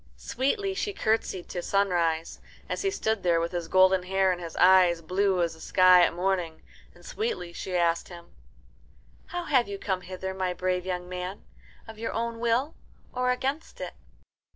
[0.17, 4.55] Sweetly she curtsied to Sunrise, as he stood there with his golden hair and his
[4.55, 6.63] eyes blue as the sky at morning,
[6.95, 8.33] and sweetly she asked him,
[9.27, 11.43] "How have you come hither, my brave young man
[11.87, 12.73] of your own will
[13.13, 13.93] or against it?"